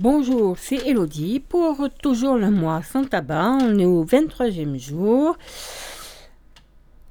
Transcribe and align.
Bonjour, 0.00 0.56
c'est 0.56 0.86
Elodie 0.86 1.40
pour 1.40 1.88
toujours 2.00 2.36
le 2.36 2.52
mois 2.52 2.82
sans 2.84 3.04
tabac. 3.04 3.58
On 3.60 3.76
est 3.80 3.84
au 3.84 4.04
23e 4.04 4.78
jour. 4.78 5.36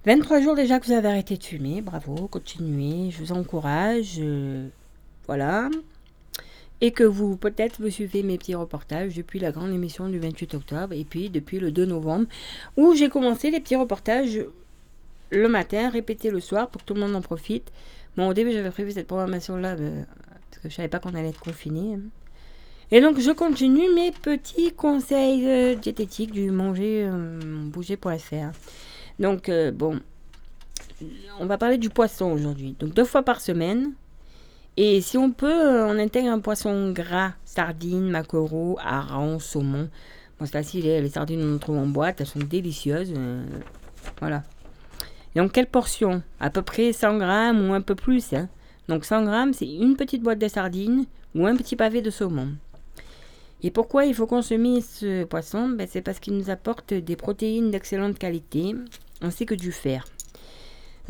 23 0.06 0.40
jours 0.40 0.56
déjà 0.56 0.80
que 0.80 0.86
vous 0.86 0.94
avez 0.94 1.10
arrêté 1.10 1.36
de 1.36 1.44
fumer. 1.44 1.82
Bravo, 1.82 2.30
continuez. 2.30 3.12
Je 3.12 3.18
vous 3.18 3.34
encourage. 3.34 4.20
euh, 4.22 4.70
voilà. 5.26 5.70
Et 6.80 6.92
que 6.92 7.04
vous, 7.04 7.36
peut-être, 7.36 7.82
vous 7.82 7.90
suivez 7.90 8.24
mes 8.24 8.38
petits 8.38 8.56
reportages 8.56 9.18
depuis 9.18 9.40
la 9.40 9.52
grande 9.52 9.72
émission 9.74 10.08
du 10.08 10.20
28 10.20 10.54
octobre 10.54 10.94
et 10.94 11.04
puis 11.04 11.30
depuis 11.30 11.60
le 11.60 11.72
2 11.72 11.88
novembre 11.88 12.28
où 12.78 12.96
j'ai 12.96 13.10
commencé 13.10 13.52
les 13.52 13.60
petits 13.60 13.76
reportages 13.76 14.40
le 15.30 15.50
matin, 15.50 15.90
répétés 15.90 16.32
le 16.32 16.40
soir 16.40 16.70
pour 16.70 16.82
que 16.84 16.88
tout 16.88 16.94
le 16.94 17.02
monde 17.02 17.18
en 17.18 17.22
profite. 17.22 17.70
Bon, 18.16 18.30
au 18.30 18.34
début, 18.34 18.54
j'avais 18.54 18.72
prévu 18.72 18.94
cette 18.94 19.08
programmation-là 19.08 19.76
euh, 19.76 20.04
parce 20.52 20.64
que 20.64 20.70
je 20.70 20.76
savais 20.76 20.88
pas 20.88 21.00
qu'on 21.00 21.16
allait 21.16 21.30
être 21.30 21.42
confiné. 21.42 21.98
Et 22.90 23.02
donc, 23.02 23.20
je 23.20 23.32
continue 23.32 23.94
mes 23.94 24.12
petits 24.12 24.72
conseils 24.72 25.46
euh, 25.46 25.76
diététiques 25.76 26.32
du 26.32 26.52
manger 26.52 27.06
euh, 27.06 27.40
bouger.fr. 27.66 28.52
Donc, 29.20 29.50
euh, 29.50 29.72
bon, 29.72 30.00
on 31.40 31.46
va 31.46 31.58
parler 31.58 31.78
du 31.78 31.90
poisson 31.90 32.32
aujourd'hui. 32.32 32.78
Donc, 32.80 32.94
deux 32.94 33.04
fois 33.04 33.24
par 33.24 33.42
semaine. 33.42 33.92
Et 34.78 35.02
si 35.02 35.18
on 35.18 35.32
peut, 35.32 35.84
on 35.84 36.00
intègre 36.00 36.30
un 36.30 36.40
poisson 36.40 36.92
gras, 36.92 37.34
sardines, 37.44 38.10
maquereaux, 38.10 38.78
harengs, 38.82 39.40
saumon. 39.40 39.90
Bon, 40.40 40.46
c'est 40.46 40.52
facile, 40.52 40.86
les 40.86 41.10
sardines, 41.10 41.56
on 41.56 41.58
trouve 41.58 41.80
en 41.80 41.88
boîte, 41.88 42.22
elles 42.22 42.28
sont 42.28 42.40
délicieuses. 42.40 43.12
voilà. 44.22 44.44
Et 45.36 45.40
donc, 45.40 45.52
quelle 45.52 45.68
portion? 45.68 46.22
À 46.40 46.50
peu 46.52 46.62
près 46.62 46.94
100 46.94 47.18
grammes 47.18 47.70
ou 47.70 47.74
un 47.74 47.82
peu 47.82 47.96
plus. 47.96 48.32
hein. 48.34 48.48
Donc, 48.88 49.04
100 49.04 49.24
grammes, 49.26 49.54
c'est 49.54 49.68
une 49.68 49.98
petite 49.98 50.22
boîte 50.22 50.40
de 50.40 50.48
sardines 50.48 51.06
ou 51.36 51.46
un 51.48 51.56
petit 51.56 51.76
pavé 51.76 52.02
de 52.02 52.12
saumon. 52.12 52.54
Et 53.64 53.72
pourquoi 53.72 54.06
il 54.06 54.14
faut 54.14 54.28
consommer 54.28 54.82
ce 54.82 55.24
poisson? 55.24 55.68
Ben, 55.70 55.88
C'est 55.90 56.02
parce 56.02 56.20
qu'il 56.20 56.38
nous 56.38 56.50
apporte 56.50 56.94
des 56.94 57.16
protéines 57.16 57.72
d'excellente 57.72 58.20
qualité, 58.20 58.76
ainsi 59.22 59.46
que 59.46 59.56
du 59.56 59.72
fer. 59.72 60.06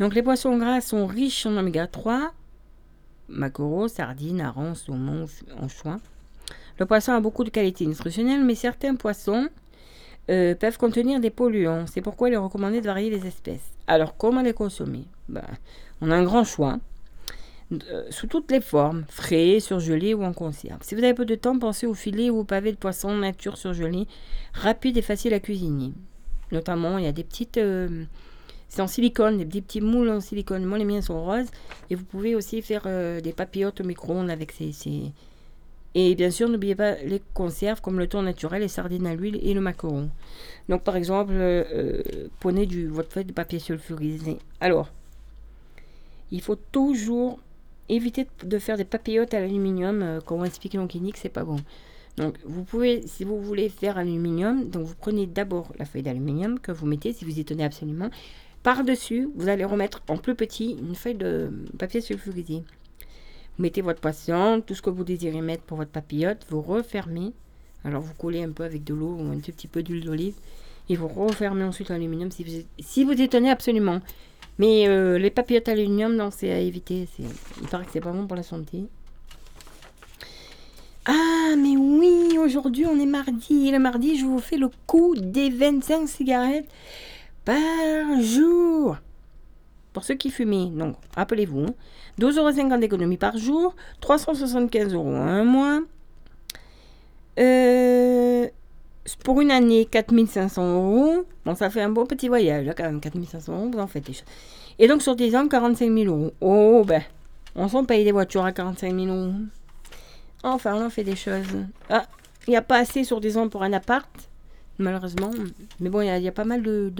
Donc 0.00 0.14
les 0.14 0.22
poissons 0.22 0.56
gras 0.56 0.80
sont 0.80 1.06
riches 1.06 1.44
en 1.44 1.56
oméga 1.56 1.86
3, 1.86 2.32
maquereaux, 3.28 3.88
sardines, 3.88 4.40
harengs, 4.40 4.74
saumon, 4.74 5.26
anchois. 5.60 5.98
Le 6.78 6.86
poisson 6.86 7.12
a 7.12 7.20
beaucoup 7.20 7.44
de 7.44 7.50
qualités 7.50 7.84
nutritionnelles, 7.86 8.44
mais 8.44 8.54
certains 8.54 8.94
poissons 8.94 9.48
euh, 10.30 10.54
peuvent 10.54 10.78
contenir 10.78 11.20
des 11.20 11.30
polluants. 11.30 11.86
C'est 11.86 12.00
pourquoi 12.00 12.28
il 12.28 12.34
est 12.34 12.38
recommandé 12.38 12.80
de 12.80 12.86
varier 12.86 13.10
les 13.10 13.26
espèces. 13.26 13.72
Alors 13.86 14.16
comment 14.16 14.42
les 14.42 14.52
consommer? 14.52 15.04
Ben, 15.28 15.44
On 16.00 16.10
a 16.10 16.16
un 16.16 16.24
grand 16.24 16.44
choix. 16.44 16.78
Euh, 17.70 18.06
sous 18.08 18.26
toutes 18.26 18.50
les 18.50 18.62
formes, 18.62 19.04
frais, 19.10 19.60
surgelés 19.60 20.14
ou 20.14 20.24
en 20.24 20.32
conserve. 20.32 20.78
Si 20.80 20.94
vous 20.94 21.04
avez 21.04 21.12
peu 21.12 21.26
de 21.26 21.34
temps, 21.34 21.58
pensez 21.58 21.86
au 21.86 21.92
filet 21.92 22.30
ou 22.30 22.38
au 22.38 22.44
pavé 22.44 22.72
de 22.72 22.78
poisson 22.78 23.14
nature 23.14 23.58
surgelé, 23.58 24.06
rapide 24.54 24.96
et 24.96 25.02
facile 25.02 25.34
à 25.34 25.40
cuisiner. 25.40 25.92
Notamment, 26.50 26.96
il 26.96 27.04
y 27.04 27.08
a 27.08 27.12
des 27.12 27.24
petites... 27.24 27.58
euh, 27.58 28.04
c'est 28.70 28.80
en 28.80 28.86
silicone, 28.86 29.44
des 29.44 29.60
petits, 29.60 29.82
moules 29.82 30.08
en 30.08 30.20
silicone. 30.20 30.64
Moi, 30.64 30.78
les 30.78 30.86
miens 30.86 31.02
sont 31.02 31.22
roses. 31.22 31.48
Et 31.90 31.94
vous 31.94 32.04
pouvez 32.04 32.34
aussi 32.34 32.62
faire 32.62 32.84
euh, 32.86 33.20
des 33.20 33.34
papillotes 33.34 33.82
au 33.82 33.84
micro-ondes 33.84 34.30
avec 34.30 34.52
ces, 34.52 34.72
Et 35.94 36.14
bien 36.14 36.30
sûr, 36.30 36.48
n'oubliez 36.48 36.74
pas 36.74 36.94
les 36.94 37.20
conserves 37.34 37.82
comme 37.82 37.98
le 37.98 38.06
thon 38.06 38.22
naturel, 38.22 38.62
les 38.62 38.68
sardines 38.68 39.06
à 39.06 39.14
l'huile 39.14 39.38
et 39.42 39.52
le 39.52 39.60
macaron. 39.60 40.08
Donc, 40.70 40.84
par 40.84 40.96
exemple, 40.96 41.34
prenez 42.40 42.66
votre 42.86 43.12
feuille 43.12 43.24
de 43.26 43.32
papier 43.32 43.58
sulfurisé. 43.58 44.38
Alors, 44.60 44.88
il 46.30 46.42
faut 46.42 46.56
toujours 46.56 47.40
éviter 47.88 48.26
de 48.44 48.58
faire 48.58 48.76
des 48.76 48.84
papillotes 48.84 49.34
à 49.34 49.40
l'aluminium, 49.40 50.02
euh, 50.02 50.20
comme 50.20 50.40
on 50.40 50.44
explique 50.44 50.74
en 50.74 50.86
clinique, 50.86 51.16
c'est 51.16 51.28
pas 51.28 51.44
bon. 51.44 51.56
Donc, 52.16 52.36
vous 52.44 52.64
pouvez, 52.64 53.06
si 53.06 53.24
vous 53.24 53.40
voulez 53.40 53.68
faire 53.68 53.96
aluminium, 53.96 54.68
donc 54.68 54.84
vous 54.86 54.94
prenez 54.98 55.26
d'abord 55.26 55.72
la 55.78 55.84
feuille 55.84 56.02
d'aluminium 56.02 56.58
que 56.58 56.72
vous 56.72 56.86
mettez, 56.86 57.12
si 57.12 57.24
vous 57.24 57.38
y 57.38 57.44
tenez 57.44 57.64
absolument. 57.64 58.10
Par-dessus, 58.64 59.28
vous 59.36 59.48
allez 59.48 59.64
remettre 59.64 60.02
en 60.08 60.16
plus 60.16 60.34
petit 60.34 60.72
une 60.72 60.96
feuille 60.96 61.14
de 61.14 61.50
papier 61.78 62.00
sulfurisé. 62.00 62.64
Vous 63.56 63.62
mettez 63.62 63.82
votre 63.82 64.00
poisson, 64.00 64.62
tout 64.66 64.74
ce 64.74 64.82
que 64.82 64.90
vous 64.90 65.04
désirez 65.04 65.40
mettre 65.40 65.62
pour 65.62 65.78
votre 65.78 65.92
papillote, 65.92 66.44
vous 66.50 66.60
refermez. 66.60 67.32
Alors, 67.84 68.02
vous 68.02 68.14
collez 68.14 68.42
un 68.42 68.50
peu 68.50 68.64
avec 68.64 68.82
de 68.82 68.94
l'eau 68.94 69.16
ou 69.16 69.30
un 69.30 69.38
tout 69.38 69.52
petit 69.52 69.68
peu 69.68 69.84
d'huile 69.84 70.04
d'olive. 70.04 70.34
Et 70.88 70.96
vous 70.96 71.08
refermez 71.08 71.64
ensuite 71.64 71.90
l'aluminium 71.90 72.30
si 72.30 72.44
vous, 72.44 72.66
si 72.78 73.04
vous 73.04 73.12
y 73.12 73.48
absolument. 73.48 74.00
Mais 74.58 74.88
euh, 74.88 75.18
les 75.18 75.30
papillotes 75.30 75.68
aluminium, 75.68 76.14
non, 76.16 76.30
c'est 76.30 76.50
à 76.50 76.58
éviter. 76.58 77.06
Il 77.18 77.68
paraît 77.68 77.84
que 77.84 77.92
c'est 77.92 78.00
pas 78.00 78.12
bon 78.12 78.26
pour 78.26 78.36
la 78.36 78.42
santé. 78.42 78.84
Ah, 81.06 81.54
mais 81.56 81.76
oui, 81.76 82.36
aujourd'hui 82.38 82.84
on 82.86 82.98
est 82.98 83.06
mardi. 83.06 83.68
Et 83.68 83.70
le 83.70 83.78
mardi, 83.78 84.18
je 84.18 84.26
vous 84.26 84.40
fais 84.40 84.56
le 84.56 84.68
coup 84.86 85.14
des 85.16 85.48
25 85.48 86.08
cigarettes 86.08 86.68
par 87.44 88.20
jour. 88.20 88.98
Pour 89.92 90.04
ceux 90.04 90.14
qui 90.14 90.30
fument, 90.30 90.76
donc 90.76 90.96
rappelez-vous, 91.16 91.60
hein, 91.60 91.74
12,50 92.20 92.68
euros 92.68 92.78
d'économie 92.78 93.16
par 93.16 93.38
jour, 93.38 93.74
375 94.00 94.92
euros 94.92 95.14
un 95.14 95.44
mois. 95.44 95.80
Euh, 97.38 97.97
pour 99.16 99.40
une 99.40 99.50
année, 99.50 99.84
4500 99.86 100.74
euros. 100.74 101.24
Bon, 101.44 101.54
ça 101.54 101.70
fait 101.70 101.82
un 101.82 101.90
bon 101.90 102.06
petit 102.06 102.28
voyage, 102.28 102.66
là, 102.66 102.74
quand 102.74 102.84
même. 102.84 103.00
4500 103.00 103.52
euros, 103.52 103.70
vous 103.72 103.78
en 103.78 103.86
faites 103.86 104.04
des 104.06 104.12
choses. 104.12 104.24
Et 104.78 104.86
donc, 104.88 105.02
sur 105.02 105.16
10 105.16 105.34
ans, 105.36 105.48
45 105.48 105.92
000 105.92 106.06
euros. 106.14 106.32
Oh, 106.40 106.84
ben, 106.86 107.02
on 107.54 107.68
s'en 107.68 107.84
paye 107.84 108.04
des 108.04 108.12
voitures 108.12 108.44
à 108.44 108.52
45 108.52 108.94
000 108.94 109.06
euros. 109.06 109.32
Enfin, 110.42 110.74
on 110.76 110.86
en 110.86 110.90
fait 110.90 111.04
des 111.04 111.16
choses. 111.16 111.46
Ah, 111.90 112.06
il 112.46 112.50
n'y 112.50 112.56
a 112.56 112.62
pas 112.62 112.78
assez 112.78 113.04
sur 113.04 113.20
10 113.20 113.36
ans 113.36 113.48
pour 113.48 113.62
un 113.62 113.72
appart, 113.72 114.08
malheureusement. 114.78 115.30
Mais 115.80 115.90
bon, 115.90 116.00
il 116.00 116.06
y 116.22 116.28
a- 116.28 116.32
pas 116.32 116.44
mal 116.44 116.62
de- 116.62 116.92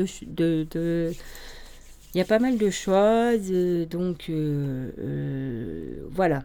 il 2.14 2.18
y 2.18 2.20
a 2.20 2.24
pas 2.24 2.38
mal 2.38 2.56
de 2.58 2.70
choses, 2.70 3.48
euh, 3.50 3.84
donc 3.86 4.26
euh, 4.30 4.90
euh, 4.98 6.06
voilà. 6.10 6.42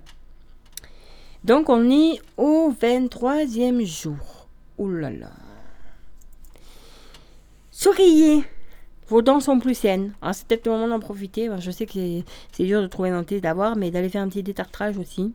Donc 1.44 1.70
on 1.70 1.90
est 1.90 2.20
au 2.38 2.72
23e 2.72 3.82
jour. 3.84 4.48
Ouh 4.78 4.90
là 4.92 5.10
là. 5.10 5.32
Souriez 7.84 8.46
Vos 9.10 9.22
dents 9.22 9.42
sont 9.42 9.60
plus 9.60 9.76
saines. 9.76 10.14
C'est 10.32 10.48
peut-être 10.48 10.68
le 10.68 10.72
moment 10.72 10.88
d'en 10.88 11.02
profiter. 11.02 11.50
Je 11.60 11.70
sais 11.70 11.86
que 11.86 11.92
c'est- 12.54 12.64
dur 12.64 12.82
de 12.82 12.88
trouver 12.88 13.10
un 13.10 13.18
dentiste 13.18 13.44
d'avoir, 13.44 13.76
mais 13.76 13.92
d'aller 13.92 14.08
faire 14.08 14.22
un 14.22 14.30
petit 14.30 14.42
détartrage 14.42 14.98
aussi. 14.98 15.34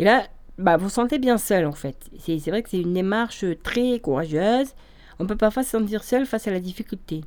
Et 0.00 0.04
là, 0.04 0.26
bah, 0.58 0.76
vous 0.76 0.88
sentez 0.88 1.20
bien 1.20 1.38
seul 1.38 1.66
en 1.66 1.72
fait. 1.72 2.10
C'est 2.18 2.40
c'est 2.40 2.50
vrai 2.50 2.64
que 2.64 2.68
c'est 2.70 2.80
une 2.80 2.94
démarche 2.94 3.44
très 3.62 4.00
courageuse. 4.00 4.74
On 5.20 5.26
peut 5.28 5.36
parfois 5.36 5.62
se 5.62 5.70
sentir 5.70 6.02
seul 6.02 6.26
face 6.26 6.48
à 6.48 6.50
la 6.50 6.58
difficulté. 6.58 7.20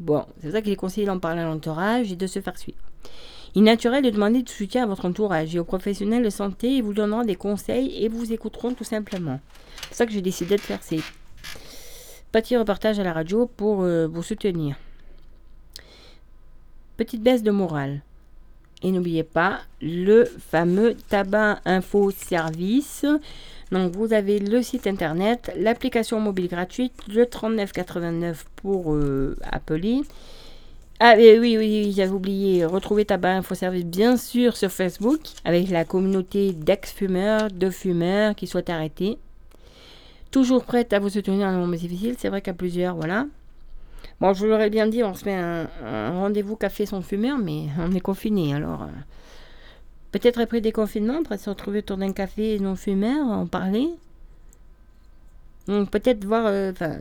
Bon, 0.00 0.24
c'est 0.38 0.48
pour 0.48 0.52
ça 0.56 0.60
qu'il 0.62 0.72
est 0.72 0.76
conseillé 0.76 1.06
d'en 1.06 1.20
parler 1.20 1.42
à 1.42 1.44
l'entourage 1.44 2.10
et 2.10 2.16
de 2.16 2.26
se 2.26 2.40
faire 2.40 2.58
suivre. 2.58 2.80
Il 3.54 3.62
est 3.62 3.66
naturel 3.66 4.02
de 4.02 4.10
demander 4.10 4.42
du 4.42 4.52
soutien 4.52 4.82
à 4.82 4.86
votre 4.86 5.04
entourage 5.04 5.54
et 5.54 5.60
aux 5.60 5.64
professionnels 5.64 6.24
de 6.24 6.30
santé. 6.30 6.70
Ils 6.78 6.82
vous 6.82 6.92
donneront 6.92 7.22
des 7.22 7.36
conseils 7.36 8.04
et 8.04 8.08
vous 8.08 8.32
écouteront 8.32 8.74
tout 8.74 8.82
simplement. 8.82 9.38
C'est 9.82 9.86
pour 9.90 9.96
ça 9.96 10.06
que 10.06 10.12
j'ai 10.12 10.22
décidé 10.22 10.56
de 10.56 10.60
faire 10.60 10.82
ces 10.82 11.00
petits 12.32 12.56
reportages 12.56 12.98
à 12.98 13.04
la 13.04 13.12
radio 13.12 13.46
pour 13.46 13.82
euh, 13.82 14.08
vous 14.08 14.22
soutenir. 14.22 14.76
Petite 16.96 17.22
baisse 17.22 17.42
de 17.42 17.50
morale. 17.50 18.02
Et 18.82 18.90
n'oubliez 18.90 19.22
pas 19.22 19.60
le 19.80 20.24
fameux 20.24 20.96
tabac 21.08 21.60
info 21.64 22.10
service. 22.10 23.06
Donc 23.70 23.94
vous 23.94 24.12
avez 24.12 24.38
le 24.38 24.60
site 24.62 24.86
internet, 24.86 25.52
l'application 25.56 26.20
mobile 26.20 26.48
gratuite, 26.48 26.92
le 27.08 27.24
3989 27.26 28.44
pour 28.56 28.94
euh. 28.94 29.36
Ah 31.04 31.14
oui, 31.16 31.36
oui, 31.40 31.56
oui, 31.58 31.92
j'avais 31.96 32.12
oublié, 32.12 32.64
retrouver 32.64 33.04
Tabac 33.04 33.32
Info 33.32 33.56
Service 33.56 33.84
bien 33.84 34.16
sûr 34.16 34.56
sur 34.56 34.70
Facebook 34.70 35.20
avec 35.44 35.68
la 35.68 35.84
communauté 35.84 36.52
d'ex-fumeurs, 36.52 37.50
de 37.50 37.70
fumeurs 37.70 38.36
qui 38.36 38.46
souhaitent 38.46 38.70
arrêter. 38.70 39.18
Toujours 40.32 40.64
prête 40.64 40.92
à 40.92 40.98
vous 40.98 41.10
soutenir 41.10 41.46
dans 41.46 41.52
les 41.52 41.58
moments 41.58 41.76
difficiles, 41.76 42.16
c'est 42.18 42.28
vrai 42.28 42.42
qu'à 42.42 42.54
plusieurs, 42.54 42.96
voilà. 42.96 43.26
Bon, 44.20 44.32
je 44.34 44.40
vous 44.40 44.46
l'aurais 44.46 44.70
bien 44.70 44.86
dit, 44.88 45.04
on 45.04 45.14
se 45.14 45.24
met 45.26 45.34
un, 45.34 45.68
un 45.84 46.10
rendez-vous 46.12 46.56
café 46.56 46.86
sans 46.86 47.02
fumeur, 47.02 47.38
mais 47.38 47.66
on 47.78 47.92
est 47.92 48.00
confiné, 48.00 48.54
alors... 48.54 48.82
euh, 48.82 48.86
Peut-être 50.10 50.40
après 50.40 50.58
le 50.58 50.62
déconfinement, 50.62 51.20
après 51.20 51.38
se 51.38 51.48
retrouver 51.48 51.78
autour 51.78 51.96
d'un 51.96 52.12
café 52.12 52.58
non 52.58 52.76
fumeur, 52.76 53.26
en 53.28 53.46
parler. 53.46 53.88
Donc 55.66 55.90
peut-être 55.90 56.24
voir, 56.24 56.44
euh, 56.46 56.70
enfin, 56.72 56.96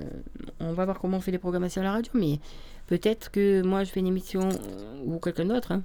on 0.59 0.73
va 0.73 0.85
voir 0.85 0.99
comment 0.99 1.17
on 1.17 1.21
fait 1.21 1.31
les 1.31 1.37
programmations 1.39 1.81
à 1.81 1.85
la 1.85 1.91
radio, 1.93 2.11
mais 2.15 2.39
peut-être 2.87 3.31
que 3.31 3.63
moi 3.63 3.83
je 3.83 3.91
fais 3.91 3.99
une 3.99 4.07
émission 4.07 4.41
euh, 4.47 5.03
ou 5.05 5.19
quelqu'un 5.19 5.45
d'autre. 5.45 5.71
hein. 5.73 5.81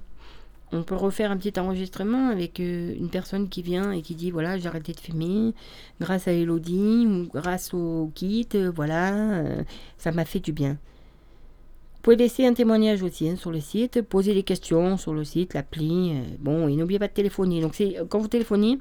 On 0.73 0.83
peut 0.83 0.95
refaire 0.95 1.31
un 1.31 1.37
petit 1.37 1.57
enregistrement 1.59 2.29
avec 2.29 2.59
euh, 2.59 2.93
une 2.97 3.09
personne 3.09 3.47
qui 3.47 3.61
vient 3.61 3.91
et 3.93 4.01
qui 4.01 4.15
dit 4.15 4.31
voilà 4.31 4.57
j'ai 4.57 4.67
arrêté 4.67 4.91
de 4.91 4.99
fumer 4.99 5.53
grâce 6.01 6.27
à 6.27 6.33
Elodie 6.33 7.07
ou 7.07 7.29
grâce 7.33 7.73
au 7.73 8.11
kit, 8.13 8.49
euh, 8.55 8.69
voilà, 8.75 9.13
euh, 9.13 9.63
ça 9.97 10.11
m'a 10.11 10.25
fait 10.25 10.41
du 10.41 10.51
bien. 10.51 10.71
Vous 10.71 12.01
pouvez 12.01 12.17
laisser 12.17 12.45
un 12.45 12.53
témoignage 12.53 13.01
aussi 13.01 13.29
hein, 13.29 13.35
sur 13.37 13.51
le 13.51 13.61
site, 13.61 14.01
poser 14.01 14.33
des 14.33 14.43
questions 14.43 14.97
sur 14.97 15.13
le 15.13 15.23
site, 15.23 15.53
l'appli. 15.53 16.13
bon, 16.39 16.67
et 16.67 16.75
n'oubliez 16.75 16.99
pas 16.99 17.07
de 17.07 17.13
téléphoner. 17.13 17.59
Donc, 17.59 17.75
c'est 17.75 17.97
quand 18.09 18.19
vous 18.19 18.29
téléphonez, 18.29 18.79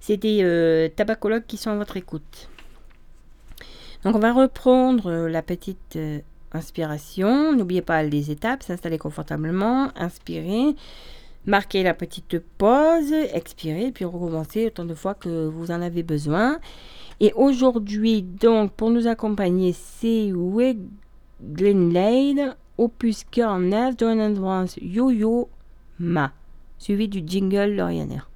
C'est 0.00 0.18
des 0.18 0.92
tabacologues 0.94 1.46
qui 1.46 1.56
sont 1.56 1.70
à 1.70 1.76
votre 1.76 1.96
écoute. 1.96 2.48
Donc 4.04 4.14
on 4.14 4.18
va 4.18 4.32
reprendre 4.32 5.26
la 5.28 5.42
petite 5.42 5.98
inspiration. 6.52 7.54
N'oubliez 7.54 7.82
pas 7.82 8.02
les 8.02 8.30
étapes, 8.30 8.62
s'installer 8.62 8.98
confortablement, 8.98 9.90
inspirer, 9.96 10.74
marquer 11.46 11.82
la 11.82 11.94
petite 11.94 12.38
pause, 12.58 13.12
expirer, 13.12 13.92
puis 13.92 14.04
recommencer 14.04 14.66
autant 14.66 14.84
de 14.84 14.94
fois 14.94 15.14
que 15.14 15.46
vous 15.46 15.70
en 15.70 15.82
avez 15.82 16.02
besoin. 16.02 16.58
Et 17.20 17.32
aujourd'hui, 17.34 18.22
donc, 18.22 18.72
pour 18.72 18.90
nous 18.90 19.06
accompagner, 19.06 19.72
c'est 19.72 20.32
Glenlade, 21.42 22.56
opus 22.78 23.24
49, 23.30 23.96
Don 23.96 24.18
Advance 24.18 24.76
Yo-Yo 24.80 25.48
Ma, 25.98 26.32
suivi 26.78 27.08
du 27.08 27.22
jingle 27.26 27.76
Lorianer. 27.76 28.29